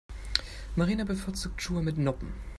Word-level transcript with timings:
Marina 0.75 1.03
bevorzugt 1.05 1.61
Schuhe 1.61 1.83
mit 1.83 1.99
Noppen. 1.99 2.33